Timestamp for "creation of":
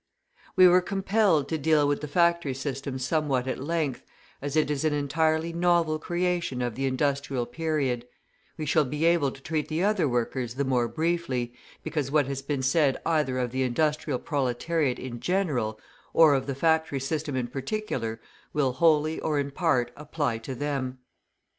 5.99-6.73